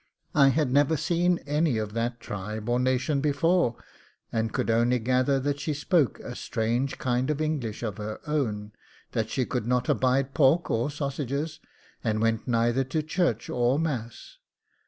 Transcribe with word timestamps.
I 0.33 0.47
had 0.47 0.71
never 0.71 0.97
seen 0.97 1.37
any 1.45 1.77
of 1.77 1.93
that 1.93 2.19
tribe 2.19 2.67
or 2.69 2.79
nation 2.79 3.21
before, 3.21 3.75
and 4.31 4.51
could 4.51 4.71
only 4.71 4.97
gather 4.97 5.39
that 5.41 5.59
she 5.59 5.75
spoke 5.75 6.19
a 6.21 6.35
strange 6.35 6.97
kind 6.97 7.29
of 7.29 7.39
English 7.39 7.83
of 7.83 7.97
her 7.99 8.19
own, 8.25 8.71
that 9.11 9.29
she 9.29 9.45
could 9.45 9.67
not 9.67 9.89
abide 9.89 10.33
pork 10.33 10.71
or 10.71 10.89
sausages, 10.89 11.59
and 12.03 12.19
went 12.19 12.47
neither 12.47 12.83
to 12.85 13.03
church 13.03 13.47
or 13.47 13.77
mass. 13.77 14.37